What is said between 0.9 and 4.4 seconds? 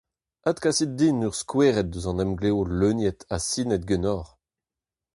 din ur skouerenn eus an emglev leuniet ha sinet ganeoc'h.